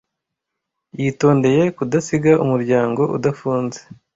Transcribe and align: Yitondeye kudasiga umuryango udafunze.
Yitondeye 0.99 1.63
kudasiga 1.77 2.31
umuryango 2.43 3.01
udafunze. 3.17 3.79